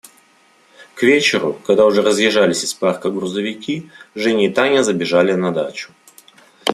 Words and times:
К 0.95 1.03
вечеру, 1.03 1.61
когда 1.63 1.85
уже 1.85 2.01
разъезжались 2.01 2.63
из 2.63 2.73
парка 2.73 3.11
грузовики, 3.11 3.91
Женя 4.15 4.47
и 4.47 4.49
Таня 4.49 4.81
забежали 4.81 5.33
на 5.33 5.51
дачу. 5.53 5.91